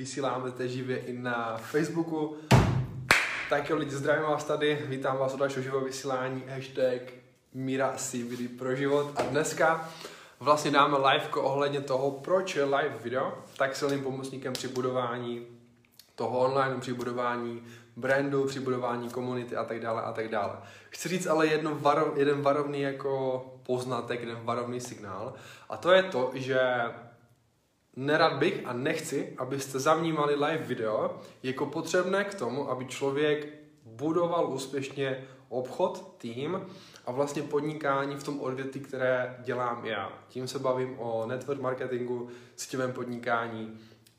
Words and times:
vysíláme 0.00 0.50
teď 0.50 0.70
živě 0.70 0.98
i 0.98 1.12
na 1.12 1.56
Facebooku. 1.56 2.36
Tak 3.50 3.70
jo 3.70 3.76
lidi, 3.76 3.90
zdravím 3.90 4.22
vás 4.22 4.44
tady, 4.44 4.78
vítám 4.84 5.16
vás 5.16 5.34
u 5.34 5.36
dalšího 5.36 5.62
živého 5.62 5.84
vysílání, 5.84 6.42
hashtag 6.48 7.02
Míra 7.54 7.92
CBD 7.96 8.58
pro 8.58 8.76
život 8.76 9.12
a 9.16 9.22
dneska 9.22 9.88
vlastně 10.40 10.70
dáme 10.70 10.96
live 10.96 11.28
ohledně 11.36 11.80
toho, 11.80 12.10
proč 12.10 12.56
je 12.56 12.64
live 12.64 12.98
video 13.02 13.38
tak 13.56 13.76
silným 13.76 14.02
pomocníkem 14.02 14.52
při 14.52 14.68
budování 14.68 15.46
toho 16.14 16.38
online, 16.38 16.80
při 16.80 16.92
budování 16.92 17.62
brandu, 17.96 18.44
při 18.44 18.60
budování 18.60 19.10
komunity 19.10 19.56
a 19.56 19.64
tak 19.64 19.80
dále 19.80 20.02
a 20.02 20.12
tak 20.12 20.28
dále. 20.28 20.56
Chci 20.90 21.08
říct 21.08 21.26
ale 21.26 21.46
jedno 21.46 21.74
varov, 21.74 22.16
jeden 22.16 22.42
varovný 22.42 22.80
jako 22.80 23.44
poznatek, 23.62 24.20
jeden 24.20 24.38
varovný 24.42 24.80
signál 24.80 25.34
a 25.68 25.76
to 25.76 25.92
je 25.92 26.02
to, 26.02 26.30
že 26.34 26.60
nerad 27.96 28.32
bych 28.32 28.62
a 28.64 28.72
nechci, 28.72 29.34
abyste 29.38 29.78
zavnímali 29.78 30.34
live 30.34 30.64
video 30.64 31.18
jako 31.42 31.66
potřebné 31.66 32.24
k 32.24 32.34
tomu, 32.34 32.70
aby 32.70 32.84
člověk 32.84 33.46
budoval 33.84 34.52
úspěšně 34.52 35.24
obchod, 35.48 36.14
tým 36.18 36.66
a 37.06 37.12
vlastně 37.12 37.42
podnikání 37.42 38.16
v 38.16 38.24
tom 38.24 38.40
odvětví, 38.40 38.80
které 38.80 39.36
dělám 39.44 39.84
já. 39.84 40.12
Tím 40.28 40.48
se 40.48 40.58
bavím 40.58 40.98
o 40.98 41.26
network 41.26 41.60
marketingu, 41.60 42.28
síťovém 42.56 42.92
podnikání, 42.92 43.78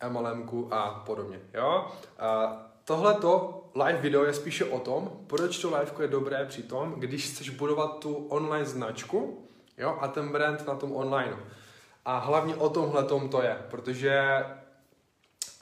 MLMku 0.09 0.73
a 0.73 1.03
podobně. 1.05 1.39
Jo? 1.53 1.87
A 2.19 2.57
tohleto 2.85 3.63
live 3.75 4.01
video 4.01 4.23
je 4.23 4.33
spíše 4.33 4.65
o 4.65 4.79
tom, 4.79 5.11
proč 5.27 5.57
to 5.57 5.69
live 5.69 5.91
je 6.01 6.07
dobré 6.07 6.45
při 6.45 6.63
tom, 6.63 6.93
když 6.97 7.29
chceš 7.29 7.49
budovat 7.49 7.99
tu 7.99 8.15
online 8.15 8.65
značku 8.65 9.47
jo? 9.77 9.97
a 10.01 10.07
ten 10.07 10.31
brand 10.31 10.67
na 10.67 10.75
tom 10.75 10.95
online. 10.95 11.37
A 12.05 12.17
hlavně 12.17 12.55
o 12.55 12.69
tomhle 12.69 13.03
tom 13.03 13.29
to 13.29 13.41
je, 13.41 13.57
protože 13.69 14.45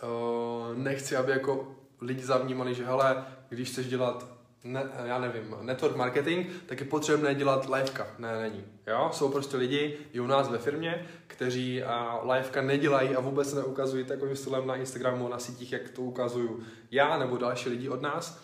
uh, 0.03 0.77
nechci, 0.77 1.15
aby 1.15 1.31
jako 1.31 1.75
lidi 2.01 2.23
zavnímali, 2.23 2.75
že 2.75 2.85
hele, 2.85 3.25
když 3.49 3.69
chceš 3.69 3.87
dělat 3.87 4.25
ne, 4.63 4.83
já 5.05 5.19
nevím, 5.19 5.55
network 5.61 5.95
marketing, 5.95 6.47
tak 6.65 6.79
je 6.79 6.85
potřebné 6.85 7.35
dělat 7.35 7.69
liveka. 7.69 8.07
Ne, 8.17 8.41
není. 8.41 8.65
Jo? 8.87 9.09
Jsou 9.13 9.29
prostě 9.29 9.57
lidi 9.57 9.97
i 10.13 10.19
u 10.19 10.27
nás 10.27 10.49
ve 10.49 10.57
firmě, 10.57 11.05
kteří 11.27 11.83
uh, 11.83 12.31
liveka 12.31 12.61
nedělají 12.61 13.15
a 13.15 13.19
vůbec 13.19 13.53
neukazují 13.53 14.05
takovým 14.05 14.35
stylem 14.35 14.67
na 14.67 14.75
Instagramu, 14.75 15.27
na 15.27 15.39
sítích, 15.39 15.71
jak 15.71 15.89
to 15.89 16.01
ukazuju 16.01 16.63
já 16.91 17.17
nebo 17.17 17.37
další 17.37 17.69
lidi 17.69 17.89
od 17.89 18.01
nás. 18.01 18.39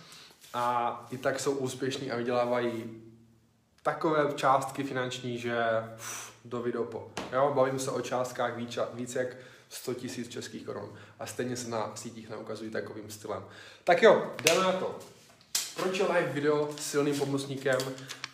A 0.53 1.07
i 1.11 1.17
tak 1.17 1.39
jsou 1.39 1.52
úspěšní 1.52 2.11
a 2.11 2.17
vydělávají 2.17 3.05
takové 3.86 4.33
částky 4.36 4.83
finanční, 4.83 5.39
že 5.39 5.58
uf, 5.97 6.31
do 6.45 6.61
videopo. 6.61 7.08
Jo? 7.33 7.52
Bavím 7.55 7.80
se 7.80 7.92
o 7.92 8.02
částkách 8.02 8.55
víc, 8.55 8.80
víc 8.94 9.16
jak 9.16 9.27
100 9.69 9.94
tisíc 9.94 10.30
českých 10.30 10.66
korun. 10.66 10.94
A 11.19 11.25
stejně 11.25 11.58
se 11.58 11.69
na 11.69 11.92
sítích 11.95 12.30
neukazují 12.30 12.72
takovým 12.72 13.09
stylem. 13.09 13.44
Tak 13.83 14.02
jo, 14.03 14.31
jdeme 14.44 14.64
na 14.64 14.72
to. 14.72 15.00
Proč 15.75 16.00
je 16.00 16.05
live 16.05 16.33
video 16.33 16.69
silným 16.80 17.19
pomocníkem 17.19 17.77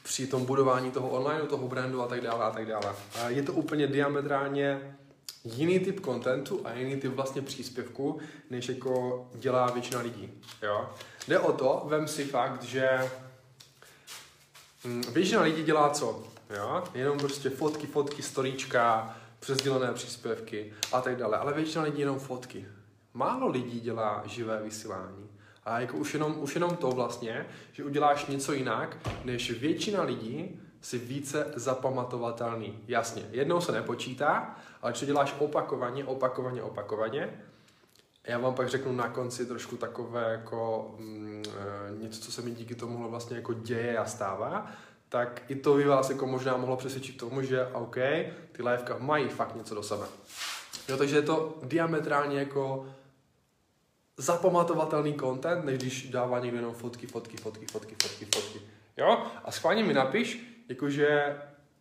při 0.04 0.28
tom 0.28 0.46
budování 0.46 0.92
toho 0.92 1.10
online, 1.10 1.44
toho 1.44 1.68
brandu 1.68 2.02
a 2.02 2.08
tak 2.08 2.22
dále 2.22 2.46
a 2.46 2.52
tak 2.52 2.66
dále. 2.66 2.96
Je 3.28 3.44
to 3.44 3.54
úplně 3.54 3.88
diametrálně 3.88 4.96
jiný 5.44 5.80
typ 5.80 6.00
kontentu 6.00 6.62
a 6.64 6.74
jiný 6.74 6.96
typ 6.96 7.14
vlastně 7.14 7.42
příspěvku, 7.42 8.20
než 8.50 8.70
jako 8.70 9.28
dělá 9.36 9.72
většina 9.72 10.02
lidí. 10.02 10.42
Jo? 10.62 10.90
Jde 11.28 11.40
o 11.40 11.54
to, 11.54 11.84
vem 11.86 12.08
si 12.08 12.26
fakt, 12.26 12.64
že 12.64 13.12
většina 15.12 15.42
lidí 15.42 15.64
dělá 15.64 15.90
co? 15.90 16.24
Jo? 16.50 16.84
Jenom 16.94 17.18
prostě 17.18 17.50
fotky, 17.50 17.88
fotky, 17.88 18.22
storíčka, 18.22 19.16
přesdělené 19.40 19.94
příspěvky 19.94 20.74
a 20.92 21.02
tak 21.02 21.16
dále. 21.16 21.38
Ale 21.38 21.54
většina 21.54 21.84
lidí 21.84 22.00
jenom 22.00 22.20
fotky. 22.20 22.68
Málo 23.14 23.48
lidí 23.48 23.80
dělá 23.80 24.24
živé 24.26 24.62
vysílání. 24.64 25.30
A 25.66 25.80
jako 25.80 25.98
už 25.98 26.14
jenom, 26.14 26.36
už 26.40 26.56
jenom 26.56 26.76
to 26.76 26.90
vlastně, 26.90 27.46
že 27.72 27.84
uděláš 27.84 28.26
něco 28.26 28.54
jinak, 28.54 28.98
než 29.24 29.52
většina 29.52 30.04
lidí 30.04 30.62
si 30.82 30.98
více 30.98 31.52
zapamatovatelný. 31.56 32.80
Jasně, 32.88 33.24
jednou 33.32 33.62
se 33.62 33.72
nepočítá, 33.72 34.56
ale 34.82 34.94
co 34.94 35.06
děláš 35.06 35.36
opakovaně, 35.40 36.06
opakovaně, 36.06 36.62
opakovaně, 36.64 37.44
já 38.28 38.38
vám 38.38 38.54
pak 38.54 38.70
řeknu 38.70 38.94
na 38.94 39.10
konci 39.10 39.46
trošku 39.46 39.78
takové 39.78 40.32
jako 40.32 40.92
mm, 41.00 41.44
e, 41.48 42.04
něco, 42.04 42.22
co 42.22 42.32
se 42.32 42.42
mi 42.42 42.52
díky 42.52 42.76
tomu 42.76 43.10
vlastně 43.10 43.36
jako 43.36 43.54
děje 43.54 43.98
a 43.98 44.06
stává, 44.06 44.72
tak 45.10 45.42
i 45.48 45.56
to 45.56 45.74
by 45.74 45.84
vás 45.84 46.10
jako 46.10 46.28
možná 46.28 46.58
mohlo 46.58 46.78
přesvědčit 46.78 47.18
tomu, 47.18 47.42
že 47.42 47.66
OK, 47.66 47.96
ty 48.52 48.64
liveka 48.64 48.98
mají 49.00 49.30
fakt 49.30 49.56
něco 49.56 49.76
do 49.76 49.84
sebe. 49.84 50.06
Jo, 50.90 50.98
takže 50.98 51.16
je 51.16 51.22
to 51.22 51.60
diametrálně 51.64 52.40
jako 52.40 52.88
zapamatovatelný 54.18 55.16
content, 55.16 55.66
než 55.66 55.78
když 55.78 56.10
dává 56.10 56.40
někdo 56.40 56.58
jenom 56.58 56.74
fotky, 56.74 57.08
fotky, 57.08 57.38
fotky, 57.38 57.66
fotky, 57.66 57.96
fotky, 58.02 58.26
fotky. 58.26 58.62
Jo? 58.98 59.24
A 59.44 59.52
schválně 59.52 59.84
mi 59.84 59.94
napiš, 59.94 60.64
jakože, 60.70 61.38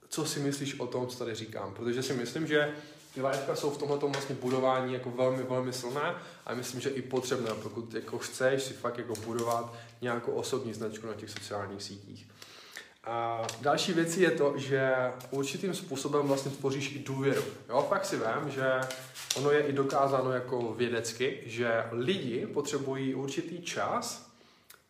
co 0.08 0.24
si 0.24 0.40
myslíš 0.40 0.80
o 0.80 0.86
tom, 0.86 1.06
co 1.06 1.18
tady 1.18 1.34
říkám. 1.34 1.74
Protože 1.74 2.02
si 2.02 2.12
myslím, 2.12 2.46
že 2.46 2.74
ty 3.14 3.22
liveka 3.22 3.56
jsou 3.56 3.70
v 3.70 3.78
tomhle 3.78 3.98
vlastně 3.98 4.34
budování 4.34 4.92
jako 4.92 5.10
velmi, 5.10 5.42
velmi 5.42 5.72
silné 5.72 6.14
a 6.46 6.54
myslím, 6.54 6.80
že 6.80 6.90
i 6.90 7.02
potřebné, 7.02 7.50
pokud 7.62 7.94
jako 7.94 8.18
chceš 8.18 8.62
si 8.62 8.74
fakt 8.74 8.98
jako 8.98 9.14
budovat 9.14 9.74
nějakou 10.00 10.32
osobní 10.32 10.74
značku 10.74 11.06
na 11.06 11.14
těch 11.14 11.30
sociálních 11.30 11.82
sítích. 11.82 12.26
A 13.04 13.46
další 13.60 13.92
věc 13.92 14.16
je 14.16 14.30
to, 14.30 14.54
že 14.56 15.12
určitým 15.30 15.74
způsobem 15.74 16.26
vlastně 16.26 16.50
tvoříš 16.50 16.94
i 16.94 16.98
důvěru. 16.98 17.42
Jo, 17.68 17.86
fakt 17.88 18.06
si 18.06 18.16
vím, 18.16 18.50
že 18.50 18.80
ono 19.36 19.50
je 19.50 19.60
i 19.60 19.72
dokázáno 19.72 20.32
jako 20.32 20.74
vědecky, 20.74 21.42
že 21.46 21.84
lidi 21.90 22.46
potřebují 22.46 23.14
určitý 23.14 23.62
čas 23.62 24.30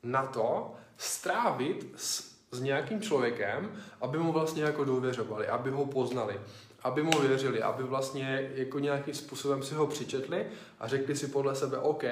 na 0.03 0.27
to 0.27 0.75
strávit 0.97 1.87
s, 1.97 2.31
s 2.53 2.61
nějakým 2.61 3.03
člověkem, 3.03 3.83
aby 4.01 4.19
mu 4.19 4.33
vlastně 4.33 4.63
jako 4.63 4.85
důvěřovali, 4.85 5.47
aby 5.47 5.71
ho 5.71 5.87
poznali, 5.87 6.41
aby 6.83 7.03
mu 7.03 7.11
věřili, 7.21 7.63
aby 7.63 7.83
vlastně 7.83 8.51
jako 8.55 8.79
nějakým 8.79 9.15
způsobem 9.15 9.63
si 9.63 9.75
ho 9.75 9.87
přičetli 9.87 10.47
a 10.81 10.89
řekli 10.89 11.17
si 11.17 11.27
podle 11.27 11.55
sebe, 11.55 11.79
OK, 11.79 12.05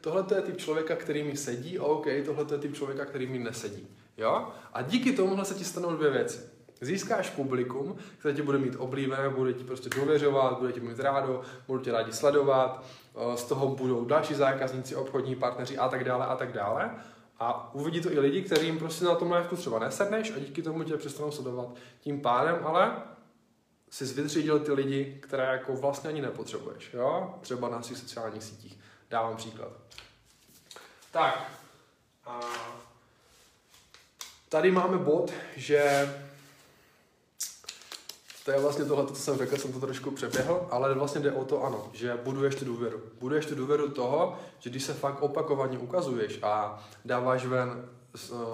tohle 0.00 0.24
je 0.34 0.42
typ 0.42 0.56
člověka, 0.56 0.96
který 0.96 1.22
mi 1.22 1.36
sedí, 1.36 1.78
a 1.78 1.82
OK, 1.82 2.06
tohle 2.24 2.46
je 2.52 2.58
typ 2.58 2.74
člověka, 2.74 3.04
který 3.04 3.26
mi 3.26 3.38
nesedí. 3.38 3.88
Jo? 4.16 4.48
A 4.72 4.82
díky 4.82 5.12
tomuhle 5.12 5.44
se 5.44 5.54
ti 5.54 5.64
stanou 5.64 5.96
dvě 5.96 6.10
věci. 6.10 6.54
Získáš 6.80 7.30
publikum, 7.30 7.96
které 8.18 8.34
tě 8.34 8.42
bude 8.42 8.58
mít 8.58 8.76
oblíbené, 8.78 9.28
bude 9.28 9.52
ti 9.52 9.64
prostě 9.64 9.90
důvěřovat, 10.00 10.58
bude 10.58 10.72
ti 10.72 10.80
mít 10.80 11.00
rádo, 11.00 11.42
budou 11.66 11.80
tě 11.80 11.92
rádi 11.92 12.12
sledovat, 12.12 12.84
eh, 13.16 13.36
z 13.36 13.44
toho 13.44 13.68
budou 13.68 14.04
další 14.04 14.34
zákazníci, 14.34 14.96
obchodní 14.96 15.36
partneři 15.36 15.78
a 15.78 15.88
tak 15.88 16.04
dále 16.04 16.26
a 16.26 16.36
tak 16.36 16.52
dále. 16.52 16.90
A 17.38 17.74
uvidí 17.74 18.00
to 18.00 18.12
i 18.12 18.18
lidi, 18.18 18.42
kterým 18.42 18.78
prostě 18.78 19.04
na 19.04 19.14
tom 19.14 19.30
lévku 19.30 19.56
třeba 19.56 19.78
nesedneš 19.78 20.32
a 20.36 20.38
díky 20.38 20.62
tomu 20.62 20.82
tě 20.82 20.96
přestanou 20.96 21.30
sledovat. 21.30 21.68
Tím 22.00 22.20
pádem 22.20 22.58
ale 22.64 22.92
si 23.94 24.06
zvydřídil 24.06 24.60
ty 24.60 24.72
lidi, 24.72 25.18
které 25.22 25.44
jako 25.44 25.76
vlastně 25.76 26.10
ani 26.10 26.22
nepotřebuješ, 26.22 26.94
jo? 26.94 27.34
Třeba 27.40 27.68
na 27.68 27.82
svých 27.82 27.98
sociálních 27.98 28.42
sítích. 28.42 28.78
Dávám 29.10 29.36
příklad. 29.36 29.72
Tak. 31.10 31.50
A 32.26 32.40
tady 34.48 34.70
máme 34.70 34.98
bod, 34.98 35.32
že 35.56 36.14
to 38.44 38.50
je 38.50 38.60
vlastně 38.60 38.84
tohle, 38.84 39.06
co 39.06 39.14
jsem 39.14 39.36
řekl, 39.36 39.56
jsem 39.56 39.72
to 39.72 39.80
trošku 39.80 40.10
přeběhl, 40.10 40.68
ale 40.70 40.94
vlastně 40.94 41.20
jde 41.20 41.32
o 41.32 41.44
to 41.44 41.64
ano, 41.64 41.90
že 41.92 42.18
buduješ 42.22 42.54
tu 42.54 42.64
důvěru. 42.64 43.02
Buduješ 43.20 43.46
tu 43.46 43.54
důvěru 43.54 43.90
toho, 43.90 44.38
že 44.58 44.70
když 44.70 44.84
se 44.84 44.94
fakt 44.94 45.22
opakovaně 45.22 45.78
ukazuješ 45.78 46.38
a 46.42 46.84
dáváš 47.04 47.46
ven 47.46 47.88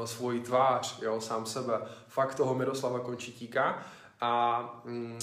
svoji 0.04 0.40
tvář, 0.40 1.02
jo, 1.02 1.20
sám 1.20 1.46
sebe, 1.46 1.80
fakt 2.08 2.34
toho 2.34 2.54
Miroslava 2.54 3.00
Končitíka 3.00 3.86
a 4.20 4.62
mm, 4.84 5.18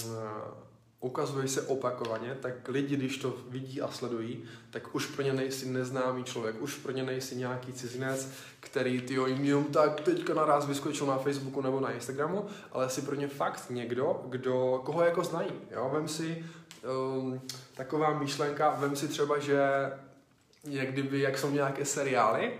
ukazuje 1.00 1.48
se 1.48 1.62
opakovaně, 1.62 2.34
tak 2.34 2.68
lidi, 2.68 2.96
když 2.96 3.18
to 3.18 3.34
vidí 3.48 3.80
a 3.80 3.88
sledují, 3.88 4.44
tak 4.70 4.94
už 4.94 5.06
pro 5.06 5.22
ně 5.22 5.32
nejsi 5.32 5.68
neznámý 5.68 6.24
člověk, 6.24 6.62
už 6.62 6.74
pro 6.74 6.92
ně 6.92 7.02
nejsi 7.02 7.36
nějaký 7.36 7.72
cizinec, 7.72 8.28
který 8.60 9.00
ty 9.00 9.14
jim 9.14 9.44
jenom 9.44 9.64
tak 9.64 10.00
teďka 10.00 10.34
naraz 10.34 10.66
vyskočil 10.66 11.06
na 11.06 11.18
Facebooku 11.18 11.60
nebo 11.60 11.80
na 11.80 11.90
Instagramu, 11.90 12.46
ale 12.72 12.90
si 12.90 13.02
pro 13.02 13.14
ně 13.14 13.28
fakt 13.28 13.70
někdo, 13.70 14.22
kdo, 14.28 14.82
koho 14.84 15.04
jako 15.04 15.24
znají. 15.24 15.52
Jo? 15.70 15.90
Vem 15.92 16.08
si 16.08 16.44
um, 17.18 17.40
taková 17.74 18.18
myšlenka, 18.18 18.70
vem 18.70 18.96
si 18.96 19.08
třeba, 19.08 19.38
že 19.38 19.60
jak 20.64 20.92
kdyby, 20.92 21.20
jak 21.20 21.38
jsou 21.38 21.50
nějaké 21.50 21.84
seriály, 21.84 22.52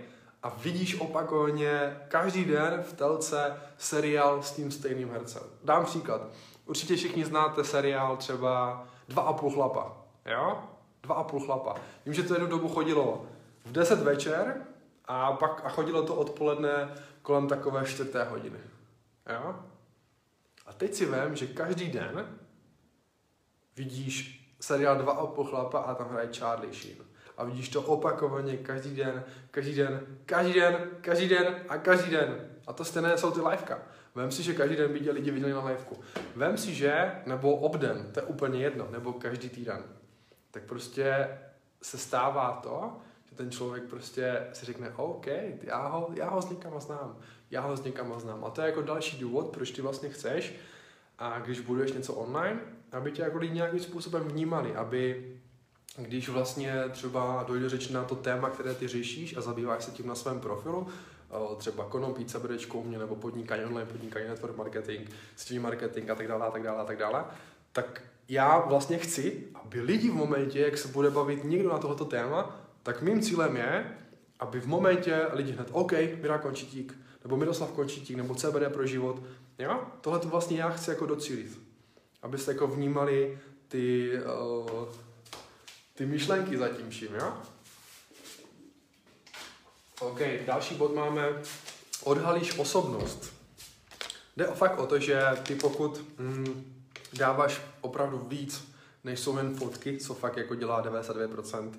a 0.43 0.49
vidíš 0.49 0.99
opakovaně 0.99 1.97
každý 2.07 2.45
den 2.45 2.83
v 2.83 2.93
telce 2.93 3.57
seriál 3.77 4.43
s 4.43 4.51
tím 4.51 4.71
stejným 4.71 5.11
hercem. 5.11 5.43
Dám 5.63 5.85
příklad. 5.85 6.21
Určitě 6.65 6.95
všichni 6.95 7.25
znáte 7.25 7.63
seriál 7.63 8.17
třeba 8.17 8.83
Dva 9.07 9.21
a 9.21 9.33
půl 9.33 9.51
chlapa. 9.51 9.97
Jo? 10.25 10.63
Dva 11.03 11.15
a 11.15 11.23
půl 11.23 11.39
chlapa. 11.45 11.75
Vím, 12.05 12.13
že 12.13 12.23
to 12.23 12.33
jednu 12.33 12.47
dobu 12.47 12.69
chodilo 12.69 13.25
v 13.65 13.71
10 13.71 13.99
večer 13.99 14.65
a 15.05 15.33
pak 15.33 15.65
a 15.65 15.69
chodilo 15.69 16.03
to 16.03 16.15
odpoledne 16.15 16.93
kolem 17.21 17.47
takové 17.47 17.85
čtvrté 17.85 18.23
hodiny. 18.23 18.59
Jo? 19.33 19.55
A 20.65 20.73
teď 20.73 20.93
si 20.93 21.05
vím, 21.05 21.35
že 21.35 21.47
každý 21.47 21.89
den 21.89 22.37
vidíš 23.75 24.45
seriál 24.59 24.97
Dva 24.97 25.13
a 25.13 25.27
půl 25.27 25.45
chlapa 25.45 25.79
a 25.79 25.95
tam 25.95 26.09
hraje 26.09 26.29
Charlie 26.33 26.73
Sheen. 26.73 27.08
A 27.39 27.43
vidíš 27.43 27.69
to 27.69 27.81
opakovaně 27.81 28.57
každý 28.57 28.95
den, 28.95 29.23
každý 29.51 29.75
den, 29.75 30.01
každý 30.25 30.53
den, 30.53 30.77
každý 31.01 31.27
den 31.29 31.55
a 31.69 31.77
každý 31.77 32.11
den. 32.11 32.49
A 32.67 32.73
to 32.73 32.85
stejné 32.85 33.17
jsou 33.17 33.31
ty 33.31 33.41
liveka. 33.41 33.79
Vem 34.15 34.31
si, 34.31 34.43
že 34.43 34.53
každý 34.53 34.75
den 34.75 34.93
by 34.93 34.99
tě 34.99 35.11
lidi 35.11 35.31
viděli 35.31 35.53
na 35.53 35.65
liveku. 35.65 35.99
Vem 36.35 36.57
si, 36.57 36.73
že, 36.73 37.11
nebo 37.25 37.55
obden, 37.55 38.11
to 38.13 38.19
je 38.19 38.23
úplně 38.23 38.59
jedno, 38.59 38.87
nebo 38.91 39.13
každý 39.13 39.49
týden. 39.49 39.83
Tak 40.51 40.63
prostě 40.63 41.39
se 41.81 41.97
stává 41.97 42.59
to, 42.63 42.97
že 43.29 43.35
ten 43.35 43.51
člověk 43.51 43.83
prostě 43.83 44.47
si 44.53 44.65
řekne, 44.65 44.91
OK, 44.95 45.27
já 45.61 45.87
ho, 45.87 46.09
já 46.13 46.29
ho 46.29 46.41
s 46.41 46.49
někama 46.49 46.79
znám, 46.79 47.17
já 47.51 47.61
ho 47.61 47.77
s 47.77 47.83
někama 47.83 48.19
znám. 48.19 48.45
A 48.45 48.49
to 48.49 48.61
je 48.61 48.67
jako 48.67 48.81
další 48.81 49.19
důvod, 49.19 49.49
proč 49.49 49.71
ty 49.71 49.81
vlastně 49.81 50.09
chceš, 50.09 50.55
a 51.19 51.39
když 51.39 51.59
buduješ 51.59 51.91
něco 51.91 52.13
online, 52.13 52.59
aby 52.91 53.11
tě 53.11 53.21
jako 53.21 53.37
lidi 53.37 53.53
nějakým 53.53 53.79
způsobem 53.79 54.23
vnímali, 54.23 54.75
aby 54.75 55.33
když 55.99 56.29
vlastně 56.29 56.83
třeba 56.91 57.43
dojde 57.47 57.69
řeč 57.69 57.89
na 57.89 58.03
to 58.03 58.15
téma, 58.15 58.49
které 58.49 58.73
ty 58.73 58.87
řešíš 58.87 59.37
a 59.37 59.41
zabýváš 59.41 59.83
se 59.83 59.91
tím 59.91 60.07
na 60.07 60.15
svém 60.15 60.39
profilu, 60.39 60.87
třeba 61.57 61.85
konopí, 61.85 62.25
CBDčko 62.25 62.83
mě 62.83 62.97
nebo 62.97 63.15
podnikání, 63.15 63.63
online 63.63 63.91
podnikání, 63.91 64.27
network 64.27 64.57
marketing, 64.57 65.09
stream 65.35 65.63
marketing 65.63 66.09
a 66.09 66.15
tak 66.15 66.27
dále, 66.27 66.47
a 66.47 66.51
tak 66.51 66.63
dále, 66.63 66.81
a 66.81 66.85
tak 66.85 66.97
dále, 66.97 67.25
tak 67.71 68.01
já 68.29 68.59
vlastně 68.59 68.97
chci, 68.97 69.47
aby 69.53 69.81
lidi 69.81 70.09
v 70.09 70.15
momentě, 70.15 70.59
jak 70.59 70.77
se 70.77 70.87
bude 70.87 71.09
bavit 71.09 71.43
někdo 71.43 71.69
na 71.69 71.77
tohoto 71.77 72.05
téma, 72.05 72.61
tak 72.83 73.01
mým 73.01 73.21
cílem 73.21 73.57
je, 73.57 73.97
aby 74.39 74.59
v 74.59 74.67
momentě 74.67 75.27
lidi 75.33 75.51
hned, 75.51 75.67
OK, 75.71 75.91
Mira 76.21 76.37
Končitík, 76.37 76.97
nebo 77.23 77.37
Miroslav 77.37 77.71
Končitík, 77.71 78.17
nebo 78.17 78.35
CBD 78.35 78.73
pro 78.73 78.87
život, 78.87 79.23
jo? 79.59 79.83
Tohle 80.01 80.19
to 80.19 80.27
vlastně 80.27 80.57
já 80.57 80.69
chci 80.69 80.89
jako 80.89 81.05
docílit. 81.05 81.59
Abyste 82.21 82.51
jako 82.51 82.67
vnímali 82.67 83.39
ty, 83.67 84.11
uh, 84.71 84.87
ty 85.99 86.05
myšlenky 86.05 86.57
za 86.57 86.67
tím 86.67 86.89
vším, 86.89 87.15
jo? 87.15 87.33
OK, 89.99 90.19
další 90.45 90.75
bod 90.75 90.95
máme, 90.95 91.41
odhalíš 92.03 92.57
osobnost. 92.57 93.33
Jde 94.37 94.47
o 94.47 94.55
fakt 94.55 94.79
o 94.79 94.87
to, 94.87 94.99
že 94.99 95.23
ty 95.43 95.55
pokud 95.55 96.19
mm, 96.19 96.83
dáváš 97.13 97.61
opravdu 97.81 98.17
víc, 98.17 98.73
než 99.03 99.19
jsou 99.19 99.37
jen 99.37 99.55
fotky, 99.55 99.97
co 99.97 100.13
fakt 100.13 100.37
jako 100.37 100.55
dělá 100.55 100.83
99% 100.83 101.71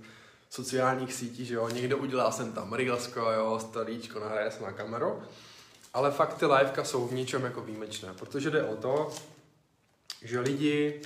sociálních 0.50 1.12
sítí, 1.12 1.44
že 1.44 1.54
jo, 1.54 1.68
někdo 1.68 1.98
udělá 1.98 2.32
sem 2.32 2.52
tam 2.52 2.72
reelsko, 2.72 3.20
jo, 3.20 3.60
staríčko, 3.60 4.20
nahraje 4.20 4.50
se 4.50 4.62
na 4.62 4.72
kameru, 4.72 5.22
ale 5.94 6.10
fakt 6.10 6.34
ty 6.34 6.46
liveka 6.46 6.84
jsou 6.84 7.06
v 7.06 7.14
něčem 7.14 7.44
jako 7.44 7.60
výjimečné, 7.60 8.14
protože 8.14 8.50
jde 8.50 8.64
o 8.64 8.76
to, 8.76 9.12
že 10.22 10.40
lidi 10.40 11.02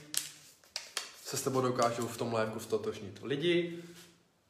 se 1.24 1.36
s 1.36 1.42
tebou 1.42 1.60
dokážou 1.60 2.06
v 2.06 2.16
tom 2.16 2.34
liveku 2.34 2.60
stotožnit. 2.60 3.20
Lidi 3.22 3.78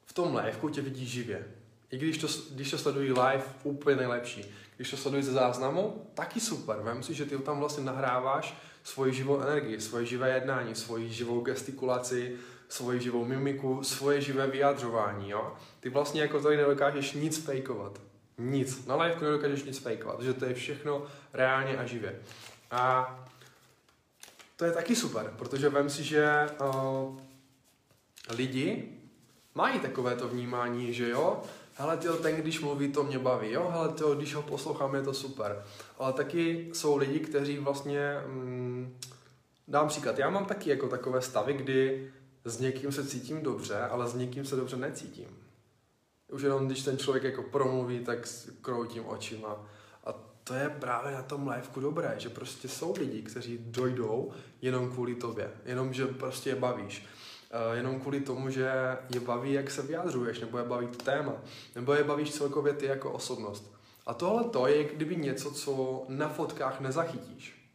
v 0.05 0.13
tom 0.13 0.35
liveku 0.35 0.69
tě 0.69 0.81
vidí 0.81 1.05
živě. 1.05 1.45
I 1.91 1.97
když 1.97 2.17
to, 2.17 2.27
když 2.51 2.71
to 2.71 2.77
sledují 2.77 3.11
live, 3.11 3.43
úplně 3.63 3.95
nejlepší. 3.95 4.53
Když 4.75 4.91
to 4.91 4.97
sledují 4.97 5.23
ze 5.23 5.31
záznamu, 5.31 6.11
taky 6.13 6.39
super. 6.39 6.77
Vem 6.81 7.03
si, 7.03 7.13
že 7.13 7.25
ty 7.25 7.37
tam 7.37 7.59
vlastně 7.59 7.83
nahráváš 7.83 8.57
svoji 8.83 9.13
živou 9.13 9.41
energii, 9.41 9.81
svoje 9.81 10.05
živé 10.05 10.33
jednání, 10.33 10.75
svoji 10.75 11.13
živou 11.13 11.41
gestikulaci, 11.41 12.35
svoji 12.69 13.01
živou 13.01 13.25
mimiku, 13.25 13.83
svoje 13.83 14.21
živé 14.21 14.47
vyjadřování, 14.47 15.29
jo? 15.29 15.55
Ty 15.79 15.89
vlastně 15.89 16.21
jako 16.21 16.41
tady 16.41 16.57
nedokážeš 16.57 17.13
nic 17.13 17.45
fejkovat. 17.45 18.01
Nic. 18.37 18.85
Na 18.85 18.95
live 18.95 19.21
nedokážeš 19.21 19.63
nic 19.63 19.77
fejkovat, 19.77 20.21
že 20.21 20.33
to 20.33 20.45
je 20.45 20.53
všechno 20.53 21.05
reálně 21.33 21.77
a 21.77 21.85
živě. 21.85 22.19
A 22.71 23.15
to 24.55 24.65
je 24.65 24.71
taky 24.71 24.95
super, 24.95 25.33
protože 25.37 25.69
vem 25.69 25.89
si, 25.89 26.03
že 26.03 26.49
uh, 26.61 27.19
lidi 28.29 28.91
mají 29.55 29.79
takové 29.79 30.15
to 30.15 30.27
vnímání, 30.27 30.93
že 30.93 31.09
jo, 31.09 31.41
hele, 31.73 31.97
tyjo, 31.97 32.15
ten, 32.15 32.35
když 32.35 32.59
mluví, 32.59 32.91
to 32.91 33.03
mě 33.03 33.19
baví, 33.19 33.51
jo, 33.51 33.69
hele, 33.71 33.89
tyjo, 33.89 34.15
když 34.15 34.35
ho 34.35 34.41
poslouchám, 34.41 34.95
je 34.95 35.03
to 35.03 35.13
super. 35.13 35.63
Ale 35.97 36.13
taky 36.13 36.69
jsou 36.73 36.97
lidi, 36.97 37.19
kteří 37.19 37.57
vlastně, 37.57 38.21
mm, 38.27 38.97
dám 39.67 39.87
příklad, 39.87 40.19
já 40.19 40.29
mám 40.29 40.45
taky 40.45 40.69
jako 40.69 40.87
takové 40.87 41.21
stavy, 41.21 41.53
kdy 41.53 42.11
s 42.45 42.59
někým 42.59 42.91
se 42.91 43.05
cítím 43.07 43.43
dobře, 43.43 43.79
ale 43.79 44.07
s 44.07 44.13
někým 44.13 44.45
se 44.45 44.55
dobře 44.55 44.77
necítím. 44.77 45.27
Už 46.31 46.41
jenom 46.41 46.67
když 46.67 46.83
ten 46.83 46.97
člověk 46.97 47.23
jako 47.23 47.43
promluví, 47.43 47.99
tak 47.99 48.19
kroutím 48.61 49.05
očima. 49.05 49.67
To 50.47 50.53
je 50.53 50.69
právě 50.69 51.13
na 51.13 51.21
tom 51.21 51.47
liveku 51.47 51.79
dobré, 51.79 52.15
že 52.17 52.29
prostě 52.29 52.67
jsou 52.67 52.95
lidi, 52.99 53.21
kteří 53.21 53.57
dojdou 53.61 54.31
jenom 54.61 54.91
kvůli 54.91 55.15
tobě, 55.15 55.51
jenom 55.65 55.93
že 55.93 56.07
prostě 56.07 56.49
je 56.49 56.55
bavíš. 56.55 57.05
Uh, 57.69 57.77
jenom 57.77 57.99
kvůli 57.99 58.21
tomu, 58.21 58.49
že 58.49 58.71
je 59.13 59.19
baví, 59.19 59.53
jak 59.53 59.71
se 59.71 59.81
vyjadřuješ, 59.81 60.39
nebo 60.39 60.57
je 60.57 60.63
baví 60.63 60.87
to 60.87 61.03
téma, 61.03 61.33
nebo 61.75 61.93
je 61.93 62.03
bavíš 62.03 62.31
celkově 62.31 62.73
ty 62.73 62.85
jako 62.85 63.11
osobnost. 63.11 63.75
A 64.05 64.13
tohle 64.13 64.43
to 64.43 64.67
je 64.67 64.83
kdyby 64.83 65.15
něco, 65.15 65.51
co 65.51 66.05
na 66.09 66.29
fotkách 66.29 66.79
nezachytíš. 66.79 67.69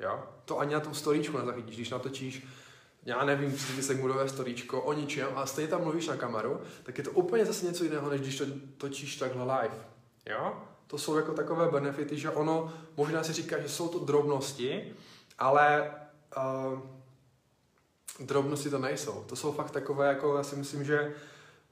Jo? 0.00 0.24
To 0.44 0.58
ani 0.58 0.74
na 0.74 0.80
tom 0.80 0.94
storíčku 0.94 1.38
nezachytíš, 1.38 1.76
když 1.76 1.90
natočíš 1.90 2.46
já 3.06 3.24
nevím, 3.24 3.52
30 3.52 3.82
sekundové 3.82 4.28
storíčko 4.28 4.82
o 4.82 4.92
ničem 4.92 5.28
a 5.34 5.46
stejně 5.46 5.68
tam 5.68 5.82
mluvíš 5.82 6.06
na 6.06 6.16
kameru, 6.16 6.60
tak 6.82 6.98
je 6.98 7.04
to 7.04 7.10
úplně 7.10 7.46
zase 7.46 7.66
něco 7.66 7.84
jiného, 7.84 8.10
než 8.10 8.20
když 8.20 8.38
to 8.38 8.44
točíš 8.76 9.16
takhle 9.16 9.42
live. 9.42 9.84
Jo? 10.30 10.62
To 10.86 10.98
jsou 10.98 11.16
jako 11.16 11.32
takové 11.32 11.68
benefity, 11.68 12.18
že 12.18 12.30
ono, 12.30 12.72
možná 12.96 13.22
si 13.22 13.32
říká, 13.32 13.60
že 13.60 13.68
jsou 13.68 13.88
to 13.88 13.98
drobnosti, 13.98 14.94
ale 15.38 15.92
uh, 16.36 16.80
drobnosti 18.26 18.70
to 18.70 18.78
nejsou. 18.78 19.24
To 19.28 19.36
jsou 19.36 19.52
fakt 19.52 19.70
takové, 19.70 20.08
jako 20.08 20.36
já 20.36 20.42
si 20.42 20.56
myslím, 20.56 20.84
že 20.84 21.14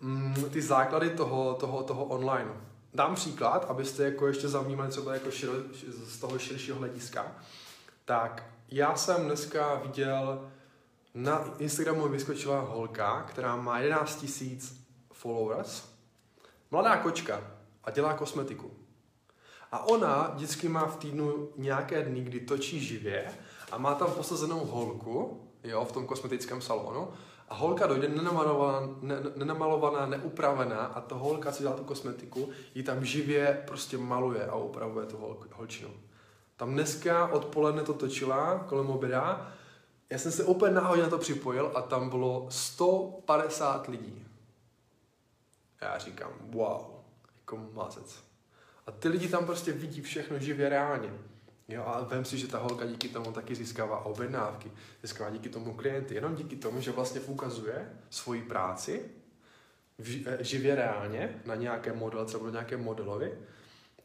mm, 0.00 0.34
ty 0.50 0.62
základy 0.62 1.10
toho, 1.10 1.54
toho, 1.54 1.82
toho 1.82 2.04
online. 2.04 2.50
Dám 2.94 3.14
příklad, 3.14 3.64
abyste 3.68 4.04
jako 4.04 4.26
ještě 4.26 4.48
zavnímali 4.48 4.90
třeba 4.90 5.14
jako 5.14 5.30
širo, 5.30 5.52
z 6.06 6.18
toho 6.18 6.38
širšího 6.38 6.78
hlediska. 6.78 7.32
Tak 8.04 8.44
já 8.68 8.96
jsem 8.96 9.24
dneska 9.24 9.74
viděl, 9.74 10.50
na 11.14 11.44
Instagramu 11.58 12.08
vyskočila 12.08 12.60
holka, 12.60 13.22
která 13.22 13.56
má 13.56 13.78
11 13.78 14.26
000 14.42 14.56
followers, 15.12 15.84
mladá 16.70 16.96
kočka 16.96 17.40
a 17.84 17.90
dělá 17.90 18.14
kosmetiku. 18.14 18.70
A 19.74 19.86
ona 19.86 20.30
vždycky 20.34 20.68
má 20.68 20.86
v 20.86 20.96
týdnu 20.96 21.48
nějaké 21.56 22.02
dny, 22.02 22.20
kdy 22.20 22.40
točí 22.40 22.80
živě 22.80 23.34
a 23.72 23.78
má 23.78 23.94
tam 23.94 24.12
posazenou 24.12 24.64
holku, 24.64 25.40
jo, 25.64 25.84
v 25.84 25.92
tom 25.92 26.06
kosmetickém 26.06 26.60
salonu. 26.60 27.08
A 27.48 27.54
holka 27.54 27.86
dojde 27.86 28.08
nenamalovaná, 28.08 28.88
ne, 29.00 29.16
nenamalovaná, 29.36 30.06
neupravená 30.06 30.78
a 30.78 31.00
ta 31.00 31.14
holka, 31.14 31.52
co 31.52 31.62
dělá 31.62 31.76
tu 31.76 31.84
kosmetiku, 31.84 32.48
ji 32.74 32.82
tam 32.82 33.04
živě 33.04 33.62
prostě 33.66 33.98
maluje 33.98 34.46
a 34.46 34.54
upravuje 34.56 35.06
tu 35.06 35.16
hol, 35.16 35.38
holčinu. 35.52 35.90
Tam 36.56 36.72
dneska 36.72 37.26
odpoledne 37.26 37.82
to 37.82 37.94
točila 37.94 38.58
kolem 38.68 38.90
oběda. 38.90 39.52
Já 40.10 40.18
jsem 40.18 40.32
se 40.32 40.44
úplně 40.44 40.74
náhodně 40.74 41.02
na 41.02 41.10
to 41.10 41.18
připojil 41.18 41.72
a 41.74 41.82
tam 41.82 42.10
bylo 42.10 42.46
150 42.50 43.88
lidí. 43.88 44.26
Já 45.80 45.98
říkám, 45.98 46.30
wow, 46.40 46.82
jako 47.36 47.58
mazec. 47.72 48.33
A 48.86 48.92
ty 48.92 49.08
lidi 49.08 49.28
tam 49.28 49.46
prostě 49.46 49.72
vidí 49.72 50.02
všechno 50.02 50.38
živě 50.38 50.68
reálně. 50.68 51.10
Jo, 51.68 51.82
a 51.86 52.04
vem 52.04 52.24
si, 52.24 52.38
že 52.38 52.46
ta 52.46 52.58
holka 52.58 52.86
díky 52.86 53.08
tomu 53.08 53.32
taky 53.32 53.54
získává 53.54 54.04
objednávky, 54.04 54.72
získává 55.02 55.30
díky 55.30 55.48
tomu 55.48 55.74
klienty, 55.74 56.14
jenom 56.14 56.34
díky 56.34 56.56
tomu, 56.56 56.80
že 56.80 56.90
vlastně 56.90 57.20
ukazuje 57.20 57.92
svoji 58.10 58.42
práci 58.42 59.04
eh, 60.26 60.44
živě 60.44 60.74
reálně 60.74 61.42
na 61.44 61.54
nějaké 61.54 61.92
model, 61.92 62.24
třeba 62.24 62.44
na 62.44 62.50
nějaké 62.50 62.76
modelovi, 62.76 63.38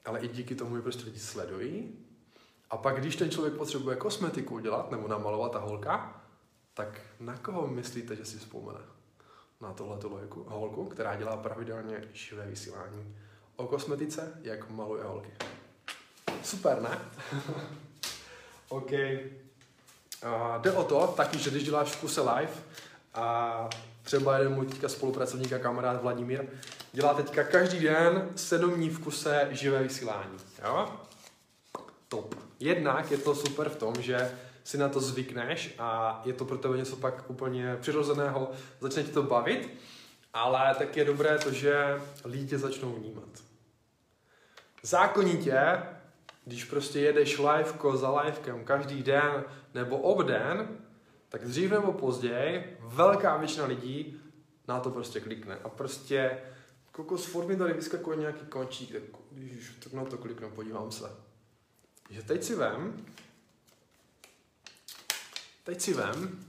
ale 0.05 0.19
i 0.19 0.27
díky 0.27 0.55
tomu, 0.55 0.75
že 0.75 0.81
prostě 0.81 1.05
lidi 1.05 1.19
sledují. 1.19 1.99
A 2.69 2.77
pak, 2.77 2.99
když 2.99 3.15
ten 3.15 3.31
člověk 3.31 3.53
potřebuje 3.53 3.95
kosmetiku 3.95 4.55
udělat 4.55 4.91
nebo 4.91 5.07
namalovat 5.07 5.51
ta 5.51 5.59
holka, 5.59 6.23
tak 6.73 7.01
na 7.19 7.37
koho 7.37 7.67
myslíte, 7.67 8.15
že 8.15 8.25
si 8.25 8.37
vzpomene? 8.37 8.79
Na 9.61 9.73
tohle 9.73 9.97
holku, 10.47 10.85
která 10.85 11.15
dělá 11.15 11.37
pravidelně 11.37 12.03
živé 12.13 12.47
vysílání 12.47 13.15
o 13.59 13.67
kosmetice, 13.67 14.33
jak 14.41 14.69
maluje 14.69 15.03
holky. 15.03 15.31
Super, 16.43 16.81
ne? 16.81 16.99
OK. 18.69 18.91
Uh, 18.91 20.61
jde 20.61 20.71
o 20.71 20.83
to 20.83 21.13
taky, 21.17 21.37
že 21.37 21.49
když 21.49 21.63
děláš 21.63 21.91
v 21.91 22.01
kuse 22.01 22.21
live 22.21 22.53
a 23.13 23.69
třeba 24.03 24.37
jeden 24.37 24.53
můj 24.53 24.65
teďka 24.65 24.89
spolupracovník 24.89 25.53
a 25.53 25.59
kamarád 25.59 26.01
Vladimír 26.01 26.45
dělá 26.93 27.13
teďka 27.13 27.43
každý 27.43 27.79
den 27.79 28.29
sedm 28.35 28.73
dní 28.73 28.89
v 28.89 28.99
kuse 28.99 29.47
živé 29.51 29.83
vysílání. 29.83 30.37
Jo? 30.65 30.89
Top. 32.07 32.35
Jednak 32.59 33.11
je 33.11 33.17
to 33.17 33.35
super 33.35 33.69
v 33.69 33.75
tom, 33.75 33.93
že 33.99 34.31
si 34.63 34.77
na 34.77 34.89
to 34.89 34.99
zvykneš 34.99 35.75
a 35.79 36.21
je 36.25 36.33
to 36.33 36.45
pro 36.45 36.57
tebe 36.57 36.77
něco 36.77 36.95
pak 36.95 37.29
úplně 37.29 37.77
přirozeného, 37.81 38.51
začne 38.81 39.03
ti 39.03 39.11
to 39.11 39.23
bavit, 39.23 39.69
ale 40.33 40.75
tak 40.75 40.97
je 40.97 41.05
dobré 41.05 41.37
to, 41.37 41.51
že 41.51 42.01
lidi 42.25 42.47
tě 42.47 42.57
začnou 42.57 42.91
vnímat. 42.91 43.48
Zákonitě 44.83 45.81
když 46.49 46.63
prostě 46.63 46.99
jedeš 46.99 47.39
liveko 47.39 47.97
za 47.97 48.21
livekem 48.21 48.65
každý 48.65 49.03
den 49.03 49.43
nebo 49.73 49.97
obden, 49.97 50.77
tak 51.29 51.45
dřív 51.45 51.71
nebo 51.71 51.93
později 51.93 52.77
velká 52.79 53.37
většina 53.37 53.65
lidí 53.65 54.21
na 54.67 54.79
to 54.79 54.89
prostě 54.89 55.19
klikne. 55.19 55.55
A 55.63 55.69
prostě 55.69 56.41
kokos 56.91 57.25
furt 57.25 57.47
mi 57.47 57.57
tady 57.57 57.73
vyskakuje 57.73 58.17
nějaký 58.17 58.45
končík, 58.45 58.91
tak, 58.91 59.01
ježiš, 59.31 59.71
tak 59.83 59.93
na 59.93 60.05
to 60.05 60.17
kliknu, 60.17 60.51
podívám 60.51 60.91
se. 60.91 61.11
Že 62.09 62.23
teď 62.23 62.43
si 62.43 62.55
vem, 62.55 63.05
teď 65.63 65.81
si 65.81 65.93
vem, 65.93 66.45